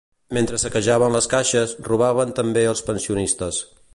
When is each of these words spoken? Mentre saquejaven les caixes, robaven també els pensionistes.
Mentre 0.35 0.59
saquejaven 0.63 1.17
les 1.17 1.27
caixes, 1.33 1.77
robaven 1.89 2.35
també 2.41 2.65
els 2.73 2.83
pensionistes. 2.91 3.63